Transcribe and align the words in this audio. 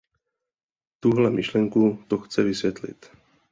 Tuhle 0.99 1.29
myšlenku 1.29 2.03
to 2.07 2.17
chce 2.17 2.43
vysvětlit. 2.43 3.11